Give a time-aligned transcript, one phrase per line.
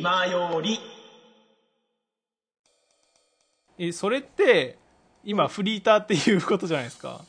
[0.00, 0.80] 今より
[3.76, 4.78] えそれって
[5.22, 7.20] 今フリーターっていうことじゃないですか？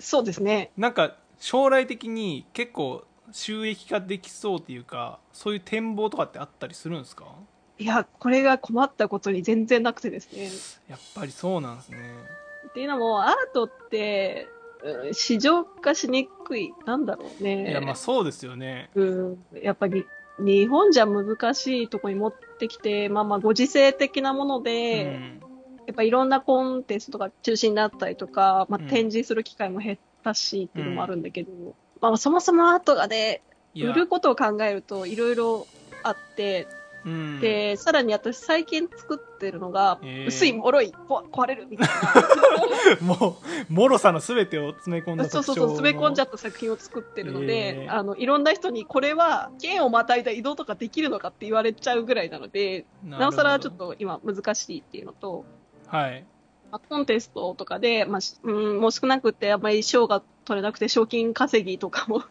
[0.00, 0.72] そうですね。
[0.76, 7.26] なんか将来的に結構収益化できそうっていうかそういう展望とかってあったりするんですか？
[7.78, 10.50] いや、これが困ったことに全然なくてですね。
[10.88, 11.98] やっぱりそうなんですね
[12.70, 14.48] っていうのも、アートって、
[14.82, 16.72] うん市場化しにくい。
[16.86, 17.70] なんだろうね。
[17.70, 20.04] いやまあそうですよねうん、やっぱり
[20.38, 25.40] 日本じゃ難しいとこに持ってきて、まあまあご時世的なものうで、ん。
[25.86, 28.88] やっぱいろんなコンテンツとか中止になったりとか、まあうん。
[28.88, 31.50] 展示する機会も減ったしっていうのもあるんだけど、
[32.00, 33.42] まあそもそもアートがね、
[33.74, 35.66] 売ることを考えるといろいろ
[36.02, 36.66] あって、
[37.06, 37.40] うん。
[37.40, 40.26] で、さらに私最近作ってるのが、へー。
[40.26, 41.88] 薄い、脆い、ぽ壊れるみたい
[43.00, 43.38] も
[43.70, 45.30] う脆さの全てを詰め込んだな。
[45.30, 47.94] そうそうそう、詰め込んじゃっった作品を作ってるのへで、ー。
[47.94, 55.44] あの、いろんな人にこれは剣をまたいだ移動とかできるのかって言われちゃうぐらいなので、なおさらちょっと今難しいっていうのと、
[55.86, 56.24] はい。
[56.70, 62.24] まあコンテストとかで、まあ、しうん、もう少なくてあんまり賞が取れなくて賞金稼ぎとかも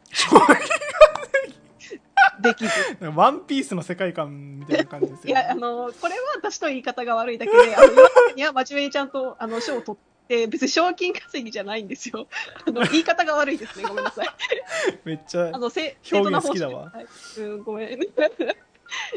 [2.42, 2.72] できず。
[3.16, 12.28] ワンピースの世界観みたいな感じですよ、いや、あの、これは私の言い方が悪いだけで、あの、世の中には真面目にちゃんと、あの、賞を取って、別に賞金稼ぎじゃないんですよ。
[12.68, 13.88] あの、言い方が悪いですね。
[13.88, 14.28] ごめんなさい。
[15.06, 18.00] めっちゃあの、せ表現好きだわはいうん、ごめん。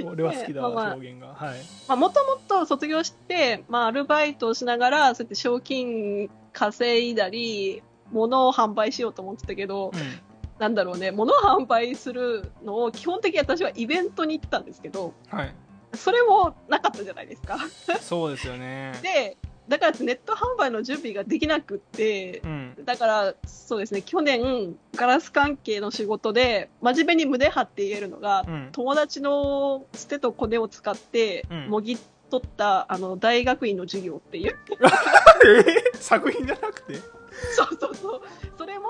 [0.05, 10.28] 俺は好きだわ、まあまあ表現がはいまあ、もともと卒業して、まあ、アルバイトをしながら、そうやって賞金稼いだり、物を販売しようと思ってたけど、うん
[10.59, 15.55] なんだろうね、物を販売するのを基本的に私はイベントに行ったんですけど、はい。
[15.95, 17.59] それもなかったじゃないですか。
[18.01, 18.93] そうですよね。
[19.03, 19.37] で、
[19.69, 22.75] だからネット販売の準備ができなくってう、ん。
[22.85, 28.69] だからそうですね、去年、ガラス関係の仕事で、真面目に胸張って言えるのが、うん。
[28.73, 31.97] 友達のつてとコネを使ってうん、もぎ
[32.31, 34.59] 取った、あの、大学院の授業っていう。
[35.95, 36.95] え作品じゃなくて？
[37.55, 38.23] そうそうそう。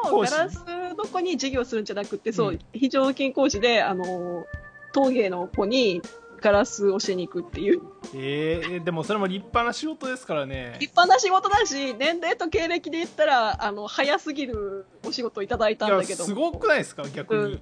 [0.04, 0.64] それも講師ガラス
[0.96, 2.58] の子に授業するんじゃなくて、そう、うん。
[2.72, 4.46] 非常勤講師で、あの、
[4.92, 6.02] 陶芸の子に
[6.40, 7.82] ガラスを教えに行くっていう。
[8.14, 10.76] えー、でもそれも立派な仕事ですからね。
[10.80, 16.24] 立派な仕事だし、年齢と経歴で言ったら、あの、早すぎるお仕事をいただいたんだけど。
[16.24, 17.02] すごくないですか？
[17.08, 17.60] 逆に、うん。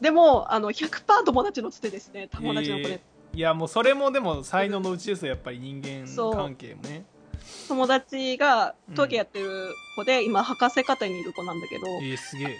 [0.00, 2.92] でも、あの、100%友達のつてですね、友達の子で。
[2.92, 3.00] えー
[3.34, 5.32] いやもうそれもでも才能のうちですよ。
[5.32, 7.04] やっぱり人間関係もね
[7.68, 8.94] 友達がうん。
[8.94, 12.58] 陶芸やってる子で、今、博士課程にいる子なんだけど、えー、すげえ。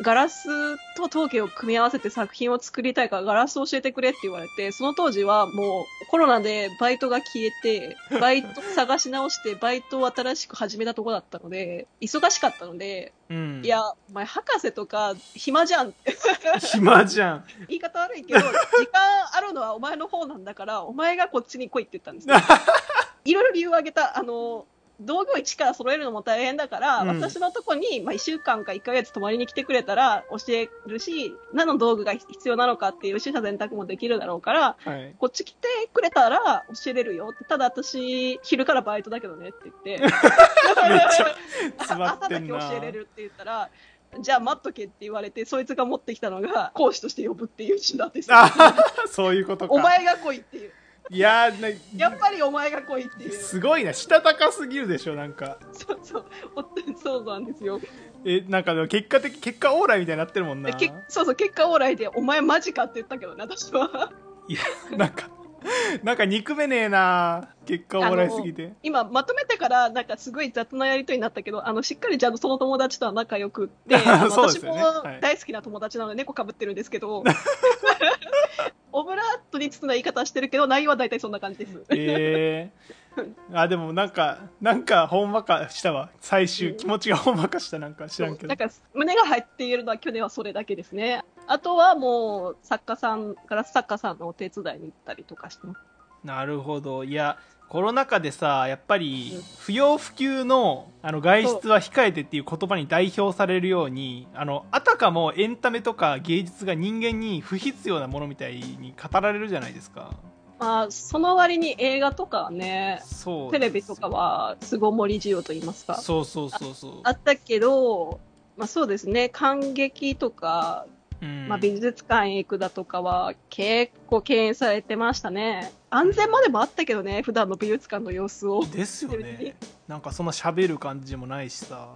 [0.00, 13.62] ガラスと陶芸を組み合わせて作品を作りたいからガラスを教えてくれって言われて、その当時はもうコロナでバイトが消えて、 バイト探し直してバイトを新しく始めたとこだったので、忙しかったので、うん。
[13.64, 15.88] いや、お前博士とか暇じゃん。
[15.88, 16.14] っ て
[16.60, 17.44] 暇じゃん。
[17.68, 19.00] 言い方悪いけど、時間
[19.32, 22.36] あるのはお前の方なんだから、お前がこっちに来いって言ったんですよ。
[23.26, 24.18] いろいろ理由を挙げた。
[24.18, 24.66] あの、
[25.00, 37.44] 道具を一から揃えるのも大変だから、うん私のとこに、まあ、1週間か1ヶ月泊まりに来てくれたら教えるし、何の道具が必要なのかっていう取捨選択もできるだろうから、はいこっち来てくれたら教えれるよって。
[37.44, 41.36] ただ私、昼からバイトだけどねって言って、 めっちゃ
[41.78, 43.70] 詰ま朝ってんなだけ教えれるって言ったら、
[44.18, 48.28] じゃあ待っとけって言われて、そいつが持ってきたのが講師として呼ぶっていう手段です。
[48.32, 48.74] あ
[49.08, 50.72] そういうことかお前が来いっていう。
[51.10, 53.32] いやーなやっぱりお前が来いっていう。
[53.32, 56.24] すごいなしたたかすぎるでしょなんかそうそう。
[56.56, 57.80] おそうなんですよ。
[58.24, 60.76] えなんかでも結果的結果オーライみたいになってるもんな
[61.08, 64.10] そうそう、結果オーライで、お前マジかって言ったけどね、私は。
[64.48, 64.60] いや
[64.96, 65.28] なんか
[66.02, 68.72] なんか憎めねえな結果オーライすぎて。
[68.82, 77.24] 今、まとめてから、なんかすごい雑なやりとりになったけど、あの、しっかりちゃんとその友達とは仲良くって、あ のそうで私も大好きな友達なので猫かぶってるんですけど、
[78.92, 81.84] オブラートに包んだ言い方してるけど、内容は大体そんな感じです。
[81.90, 82.70] え。
[83.16, 86.10] ー、あでもなんかなんかほんまかしたわ。
[86.20, 87.78] 最終、うん気持ちがほんまかした。
[87.78, 88.48] なんか知らんけど。
[88.48, 91.24] なんか胸が入っているのは去年はそれだけですね。
[91.46, 95.80] あとはもう作家さん、ガラス作家さんのお手伝いに行ったりとかしてます。
[96.24, 97.04] なるほど。
[97.04, 97.38] いや
[97.68, 99.42] コロナ禍でさやっぱりうん。
[99.58, 110.12] 不要不急のあの外出は控えてっていう言葉に代表されるようにあのあたかもエンタメとか芸術が人間に不必要なものみたいに語られるじゃないですか。
[110.58, 115.96] まあ、その割に映画とかはね、そうテレビとかは巣ごもり需要と言いますか。
[115.96, 116.92] そうそうそうそう。
[117.02, 118.20] あったけど、
[118.56, 120.86] まあそうですね、感激とか、
[121.20, 121.48] うん。
[121.48, 125.72] まあ美術館へ行くだとかは結構敬遠されてましたね。
[125.90, 128.64] 安全までもあったけどね、普段の美術館の様子を。
[128.64, 129.56] ですよね。
[129.88, 131.94] なんかそんな喋る感じもないしさ。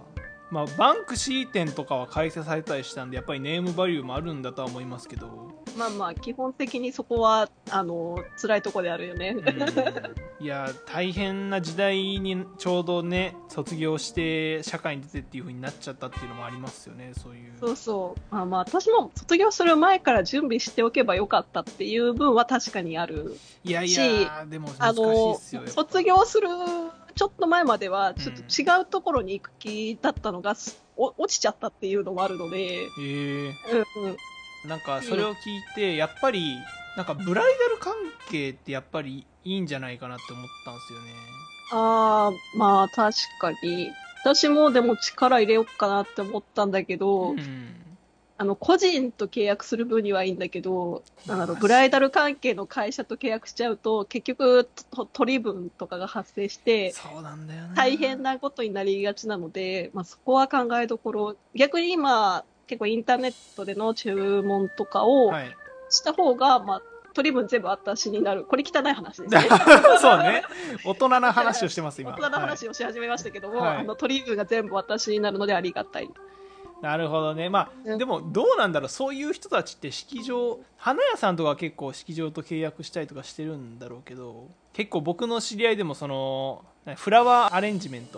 [0.51, 9.35] まあバンクシー展とかは開催されたりしたんでやっぱりネームバリューもあるんだとは思いますけどまあまあ、基本的にそこは、あの、辛いとこであるよね。
[10.41, 18.33] いや大変な時代にちょうどね卒業して社会に出てっていう風になっちゃったっていうのもありますよねそういうそうそう。
[18.33, 23.37] まあまあ、私も卒業する前から準備しておけばよかったっていう分は確かにある。
[23.63, 26.47] いやいしやでも難しいあのっすよ、やっぱ卒業する
[27.13, 33.53] ちょっと前までは、ちょっと違うところに行く気だったのが、すお落ちちゃったっていうのもあるので、えー
[33.95, 34.17] うんうん。
[34.65, 36.57] なんかそれを聞いてやっぱり
[36.95, 37.93] なんかブライダル関
[38.29, 41.05] 係ってやっぱりいいんじゃないかなって思ったんですよね。
[41.71, 43.91] ああ、まあ確かに。
[44.23, 47.97] 私もでも力入れようかなって思ったんだけど、うん。
[48.37, 61.35] あの、個人と契約する分にはいいんだけど、まああの、ブライダル関係の会社と契約しちゃうと、結局、と取り分とかが発生して、そうなんだよね大変なことになりがちなので、まあ、そこは考えどころ。
[61.53, 65.57] 逆に今、結構インターネットでの注文とかをはい
[65.89, 66.81] した方が、まあ、
[67.13, 68.45] 取り分全部私になる。
[68.45, 69.41] これ汚い話ですね。
[69.99, 70.41] そうね
[70.85, 76.09] 大人な話をしてます今大人の話をし始めましたけども、はいあの取り分が全部私になるのでありがたい。
[76.81, 86.63] なるほどねまあうんでもどうなんだろうそういう人たちって式場花屋さんとかは結構式場と契約したりとかしてるんだろうけど結構僕の知り合いでもその
[86.95, 88.17] フラワーアレンジメント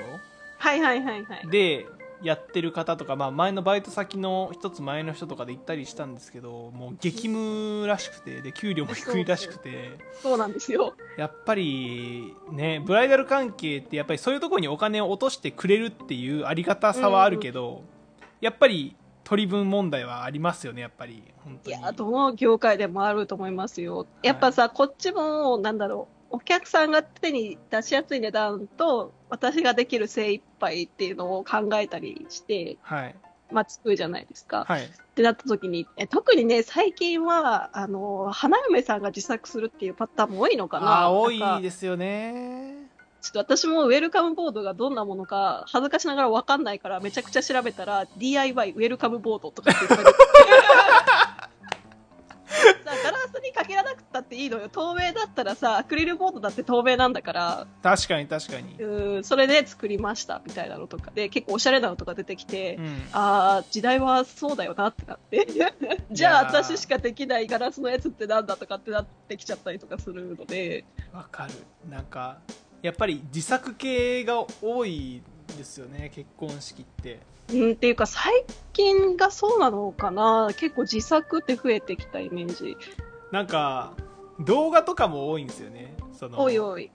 [0.60, 1.50] はいはいはいはい。
[1.50, 1.86] で
[2.24, 9.98] やってる方とか、まあ、前のバイト先の一つ前の人とかで行ったりしたんですけどもう激務らしくてで給料も低いらしくて。
[10.22, 10.94] そうなんですよ。
[11.18, 17.84] やっぱりねブライダル関係ってやっぱりそういうところにお金を落としてくれるっていうありがたさはあるけど、
[18.42, 21.24] やっぱり取り分問題はありますよねやっぱり。
[21.44, 21.78] 本当に。
[21.78, 24.06] いや、どの業界でもあると思いますよ。
[24.22, 33.16] やっぱさ、こっちも、なんだろう、お客さんが手に出しやすい値段と、私ができる精一杯っていうのを考えたりして、はい
[33.52, 34.66] まあ、作るじゃないですか。
[34.68, 40.88] はいってなった時に、え特にね、最近は、あの、花嫁さんが自作するっていうパターンも多いのかな。
[40.88, 42.88] ああ多いですよね
[43.22, 50.06] ちょっと私もウェルカムボードがどんなものか恥ずかしながら分かんないからめちゃくちゃ調べたら DIY ウェルカムボードとかって言って
[54.14, 54.70] かけらなくたっていいのよ。
[54.70, 57.68] 透明だったらさアクリルボードだって透明なんだから。
[57.82, 58.76] 確かに確かに。
[58.76, 61.12] うーそれで作りましたみたいなのとか。
[61.14, 62.86] で結構おしゃれなのとか出てきて、うん。
[63.12, 65.48] ああ時代はそうだよなってなって。
[66.12, 70.86] じゃあ私しかできないガラスのやつってなんだとかってなってきちゃったりとかするので。
[71.12, 71.54] わかる。
[71.90, 72.38] なんか
[72.82, 75.22] やっぱり自作系が多い
[75.58, 77.20] ですよね結婚式って。
[77.50, 80.50] うん、っていうか最近がそうなのかな。
[80.58, 82.78] 結構自作って増えてきたイメージ。
[83.32, 83.94] なんか
[84.40, 85.96] 動画とかも多いんですよね。
[86.12, 86.92] そのおいおい。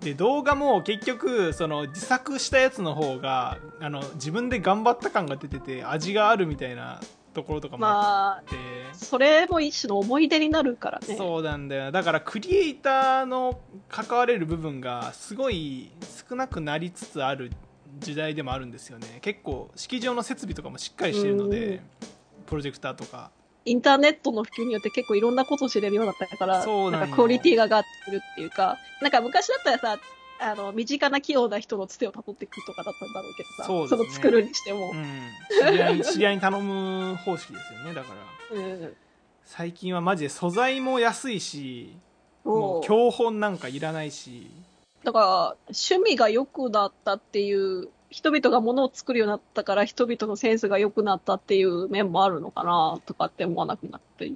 [0.00, 7.00] で動画も結局その自作したやつの方があの自分で頑張った感が出てて味があるみたいな
[7.32, 8.56] ところとかもあまあっ、て、
[8.92, 11.16] それも一種の思い出になるからね。
[11.16, 11.92] そうなんだよ。
[11.92, 15.90] だからクリエイターの関われる部分がすごい
[16.28, 17.52] 少なくなりつつある
[17.98, 19.18] 時代でもあるんですよね。
[19.20, 21.50] 結構式場の設備とかもしっかりしてるのうん。
[21.50, 21.82] で
[22.46, 23.30] プロジェクターとか
[23.66, 29.98] インターネットの普及によって結構いろんなことを知れるようになったから、そうなんかクオリティが上がってるっていうか、なんか昔だったらさ、
[30.38, 34.04] あの、身近な器用な人のつてをたどっていくとかだったんだろうけどさ、そね。
[34.04, 34.90] の作るにしても。
[34.90, 34.94] う。
[34.94, 37.94] ん、知り合い 知り合いに頼む方式ですよね。
[37.94, 38.14] だか
[38.52, 38.96] らうん。
[39.44, 41.96] 最近はマジで素材も安いし
[42.44, 44.50] もう教本なんかいらないし。
[45.04, 54.32] だから、趣味が良くなったっていう、人々が物を作るようになったから、人々のセンスが良くなったっていう面もあるのかな、とかって思わなくなって。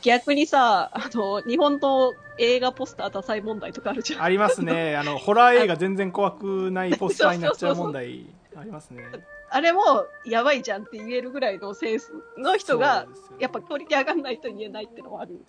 [0.00, 4.22] 逆にさ、あの、日本の映画ポスターダサい問題とかあるじゃん。
[4.22, 9.06] ありますねあのホラー映画全然怖くないポスターになっちゃう問題ありますね
[9.50, 13.08] あれも、やばいじゃんって言えるぐらいのセンスの人がね
[13.40, 15.44] やっぱクオリティ上がんないと言えないってのもある。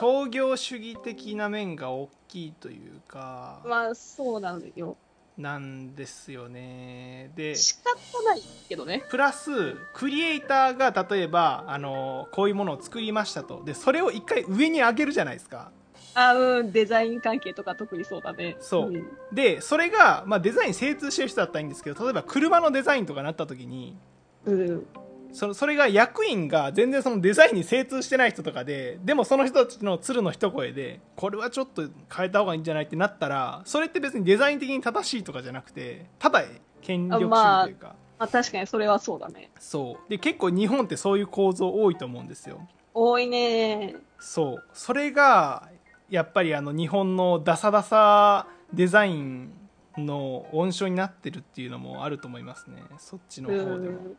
[0.00, 4.96] 商業主義的な面が大きいというか、まあ、そうなのよ。
[5.38, 9.04] なんですよねで仕方ないけどね。
[9.08, 15.70] プラスクリエイターが例えばあのこういうものを作りましたとでそれを一回上に上げるじゃないですか
[16.14, 18.56] あ、うん、デザイン関係とか特にそうだね。
[18.60, 23.96] そうんでそれが、まあ、デザイン精通してる人だったらいいんですけど例えば車のデザインとかなった時に
[24.44, 24.86] うん。
[25.32, 31.82] そのそれが役員が全然そのデザインに精通してない人とかででもその人たちの鶴の一声でこれはちょっと
[32.14, 36.44] 変えた方がいいんじゃないってなったらそれって別にデザイン的に正しいとかじゃなくてただ
[36.80, 39.50] 権力主義というか、まあ確かにそれはそうだね。
[39.58, 43.96] そうで結構日本ってそういう構造多いと思うんですよ多いね。
[44.18, 45.68] そうそれが
[46.10, 49.52] やっぱりあの日本のダサダサデザイン
[49.96, 54.16] の温床になってるっていうのもあると思いますねそっちのう方でも、ん。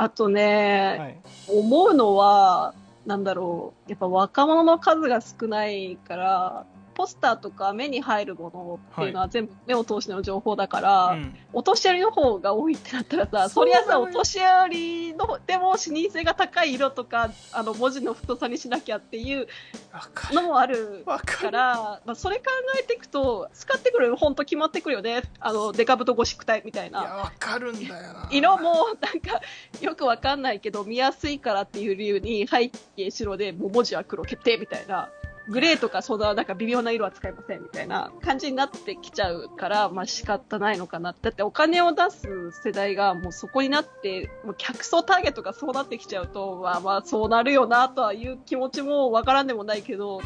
[0.00, 2.72] あとね、はい、思うのは、
[3.04, 6.66] なんだろう、やっぱ若者の数が少ないから、
[6.98, 11.34] ポスターとか目に入るものっていうのは全部目を通しての情報だから、うん。
[11.52, 19.46] お年寄りの方が多いってなったらさ、そりゃさ、お年寄りの、でも視認性が高い色とか、あの、文字の太さにしなきゃっていう
[20.32, 22.46] のもあるわから、まあ、それ考
[22.80, 25.22] えていくと、使ってくる本当決まってくるよね。
[25.38, 28.28] あの、デカブトゴシック体みたいいやかるんだよな。
[28.32, 29.40] 色も、なんか、
[29.80, 35.10] よくわかんないけど、見やすいからっていう理由に、背景白で、もう文字は黒決定みたいな。
[35.48, 41.14] グレーとかそんななんか微妙な色は使いませんみたいな感じになってきちゃうから、まあ仕方ないのかな。
[41.20, 50.20] だってお金を出す世代がもうそこになって、もう客層ターゲットがそうなってきちゃうと、まあまあそうなるよなとはいう気持ちもわからんでもないけど、う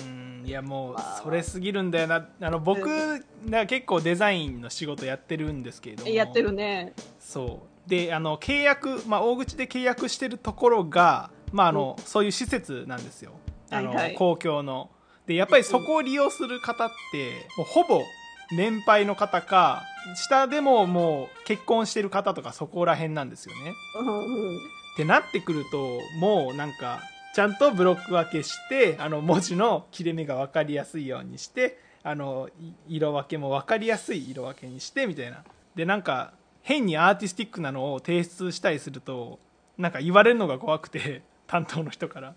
[0.00, 6.94] ーんいやもうまあそれすぎるんだよなあの僕が結構デザインの仕事やってるんですけれどもやってるね。
[7.20, 13.32] そうであの契約、まあ、大口で契約してるところが、まああのそういう施設なんですよ
[13.72, 13.96] あの、はい。
[13.96, 14.90] はい公共の。
[15.26, 18.02] でやっぱりそこを利用する方ってもうほぼ
[18.50, 19.84] 年配の方か
[20.16, 23.72] 下でももう結婚してる方とかそこら辺なんですよね。
[24.00, 24.56] うんうん。
[24.56, 24.60] っ
[24.96, 27.00] てなってくるともうなんか
[27.34, 35.44] ちゃんとブロック分けしてあの文字の切れ目が分かりやすいようにしてあのい色分けも分かりやすい色分けにしてみたいな。
[35.74, 39.38] でなんか変にアーティスティックなのを提出したりすると
[39.78, 42.34] なんか言われるのが怖くて 担当の人から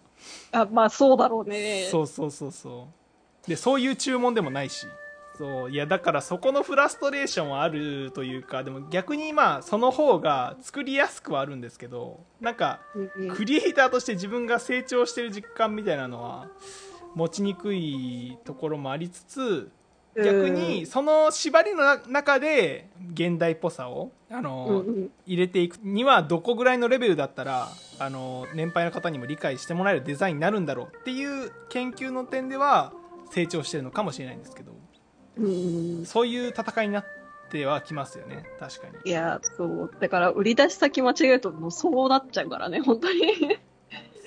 [0.52, 1.88] あ、まあそうだろうね。
[1.92, 2.88] そうそうそうそ
[3.46, 3.50] う。
[3.50, 4.88] でそういう注文でもないし。
[5.38, 12.80] そういやだからそこのフラストレーションはあるというかでも逆にまあその方が作りやすくはあるんですけどなんか
[13.36, 16.48] クリエイターとして自分が成長してる実感みたいなのは
[17.16, 19.70] 持ちにくいところもありつつ
[20.16, 25.12] 逆にその縛りのな中で現代っぽさをあの、うんうん。
[25.26, 27.70] 入れていくにはどこぐらいのレベルだったら
[28.00, 32.94] あの年配の方にも理解してもらえるデザインになるんだろうっていう研究の点では
[33.32, 34.74] 成長してるのかもしれないんですけど。
[35.38, 36.06] うんうん。
[36.06, 37.06] そういう戦いになっ
[37.50, 38.46] てはきますよね。
[38.60, 38.94] 確かに。
[39.10, 39.92] いや、そう。
[40.00, 43.60] だから、売り出し先間違えると、もうそうなっちゃうからね、本当に。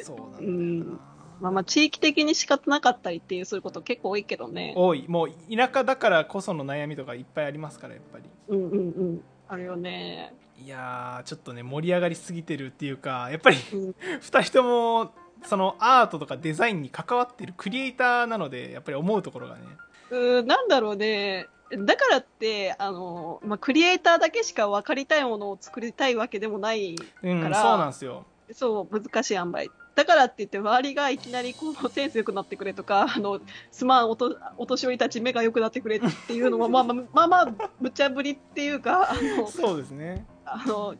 [0.02, 1.00] そうなんだよな、うん
[1.40, 4.74] まあまあ、地域的に仕方なかったりっていう、そういうこと結構多いけどね。
[4.76, 8.80] 多いもう田舎だからこその悩みとかいっぱいありますからやっぱりうんうんう
[9.12, 9.22] ん。
[9.48, 10.34] あるよね。
[10.60, 13.90] いやーちょっとね盛り上がりすぎてるっていうかやっぱりうん
[14.20, 15.12] 2人とも
[15.44, 19.60] そのアートとかデザインに関わってるクリエイターなのでやっぱり思うところがね
[20.10, 21.46] うーなんだろうね。
[21.70, 29.68] だからって、あの、まあ、クリエイターだけしか分かりたいものを作りたいわけでもない、うんそうからなんですよそう、難しい塩梅。
[29.98, 33.40] だからって言って、周りがいきなりこう、センス良くなってくれとか、 あの、
[33.72, 40.24] すまんおと、お年寄りたち目が良くなってくれっていうのは、 まあまあ、まあまあ、無茶ぶりっていうか、あの、そうですね。
[40.44, 40.94] あの、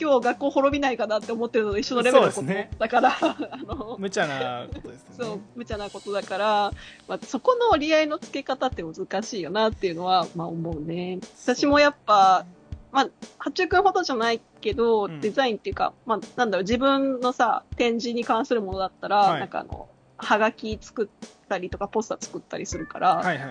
[0.00, 5.14] 今日学校滅びないかなって思ってるのと一緒のレベルのことねだから、 あの、無茶なことですよね。
[5.18, 6.72] そう、無茶なことだから、
[7.08, 11.18] まあ、そこの折り合いのつけ方って難しいよなっていうのは、まあ思うね。
[11.42, 12.46] 私もやっぱ、
[12.92, 13.08] まあ、
[13.38, 15.20] 八中君ほどじゃないけど、うん。
[15.20, 19.40] デザインっていうか、まあ、なんだろう、自分のさ、展示に関するものだったら、はい。
[19.40, 23.46] なんかあの、はがき作ったりとか、ポスター作ったりするから、はいはい。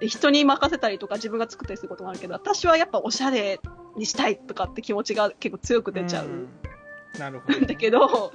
[0.00, 3.60] で人に任せたりとか自分が作ったりすることもあるけど、私はやっぱおしゃれ
[3.96, 6.26] にしたいとかって気持ちが結構強く出ちゃう。
[6.26, 6.48] ん。
[7.18, 8.32] なるほど だけど、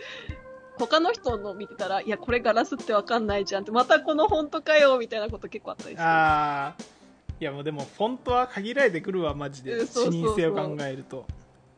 [0.78, 6.08] 他の人の見てたら、いや、これガラスってわかんないじゃんって、またこのフォントかよ、みたいなこと結構あったりする。
[6.08, 7.02] ああ
[7.40, 9.88] いやもうでもフォントは限られてくるわマジで。
[9.88, 11.26] 視認性を考えると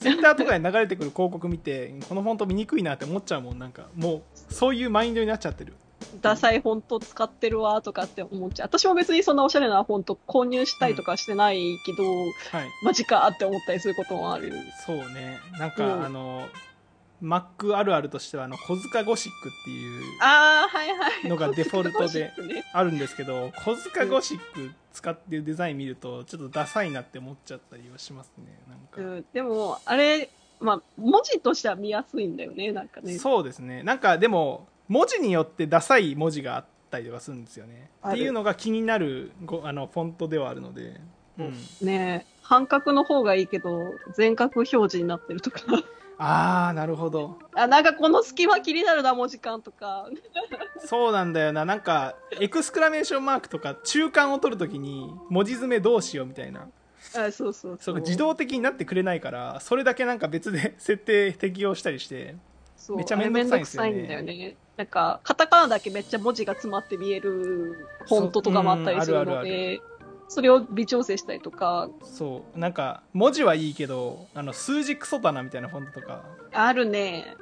[0.04, 4.22] ツイッターとかで流れてくる広告見てこのフォント見にくいなって思っちゃうもんなんかもう
[4.54, 5.74] そういうマインドになっちゃってる。
[6.22, 8.68] ダサいフォント使ってるわ、とかって思っちゃう。
[8.68, 12.70] 私も別にそんなおしゃれなフォント購入したいとかしてないけど、はい。
[12.84, 14.52] マジかって思ったりすることもある。
[14.86, 15.40] そうね。
[15.58, 16.06] なんか、うん。
[16.06, 16.48] あの
[17.24, 21.30] Mac あるあるとしてはあの小塚ゴシックっていう。
[21.30, 28.46] のがデフォルトでねあるんですけど小塚ゴシック使ってるデザイン見るとちょっとダサいなって思っちゃったりはしますね。
[28.68, 33.18] なんか、うん、でも、あれ、まあ、文字としては見やすいんだよね、なんかね。
[33.18, 33.84] そうですね。
[33.84, 37.90] なんかでも文字によってダサい文字があったりとかするんですよね。
[38.08, 41.00] っていうのが気になるごあのフォントではあるので、
[41.40, 45.62] うん、ね半角の方がいいけど、全角表示になってるとか。
[46.26, 47.38] ああなるほど。
[47.54, 50.08] あ、なんかこの隙間気になるな、文字間とか。
[50.86, 51.66] そうなんだよな。
[51.66, 56.70] なんかエクスクラメーションマークとか中間を取るときに文字詰めどうしようみたいな。
[57.18, 57.96] あそうそうそう。
[57.96, 62.36] 自動的になってくれないからそれだけなんか別で 設定適用したりして
[62.96, 64.56] めっちゃめんどくさいんだよね。
[64.76, 69.82] なんか、カタカナだけめっちゃ文字が詰まって見えるフォントとかもあったりするので、
[70.28, 72.60] それを微調整したりとか、そう。
[72.60, 76.24] なんか文字はいいけどあの数字クソだなみたいなフォントとか。
[76.52, 77.36] あるね。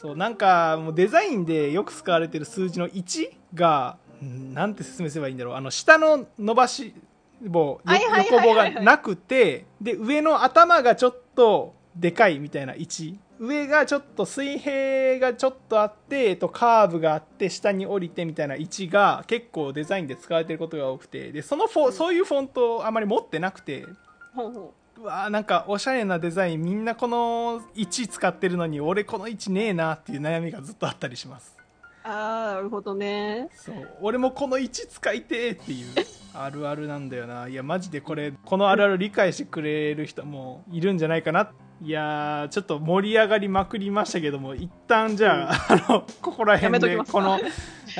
[0.00, 0.16] そう。
[0.16, 5.54] なんかもうデザインでよく使われてる数字の1がんなんて説明すればいいんだろう。
[5.54, 6.94] あの下の伸ばし
[7.42, 21.32] 棒横棒はいがなくてで上の頭がちょっとでかいみたいな位置上がちょっと水平がちょっとあって、えっと、カーブがあって下に降りてみたいな位置が結構デザインで使われてることが多くて。
[21.32, 23.86] でそのフォそういうフォントをあまり持ってなくて。
[24.34, 25.04] ほうほう。
[25.04, 31.56] わーなんかおしゃれなデザインみんなこの位置使ってるのに俺この位置ねえなっていう悩みがずっとあったりします。
[32.04, 32.06] う。
[32.06, 33.48] ああ、なるほどね。
[33.54, 33.88] そう。
[34.02, 35.86] 俺もこの位置使いてえっていう
[36.34, 37.48] あるあるなんだよな。
[37.48, 41.50] いやマジでこれこのあるある理解してくれる人もいるんじゃないかな
[41.82, 47.12] いやーちょっと盛り上がりまくりましたけども一旦じゃあ,、あのここらやめ辺ときます。
[47.12, 47.40] かでこの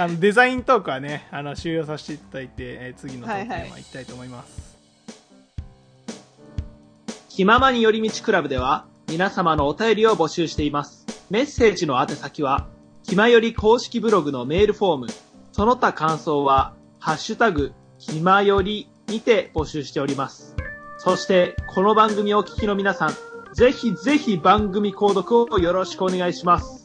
[0.04, 4.76] あのデザイントークはねあの終了させていただいて、えー次のトークテーマいきたいと思います、
[7.30, 11.04] 気ままに寄り道クラブでは皆様のお便りを募集しています。
[11.30, 12.68] メッセージの宛先は、
[13.02, 15.06] 気まより公式ブログのメールフォーム、
[15.50, 20.54] その他感想は、ハッシュタグ、気まよりにて募集しております。
[20.98, 23.14] そして、この番組をお聞きの皆さん、
[23.54, 26.79] ぜひぜひ番組購読をよろしくお願いします。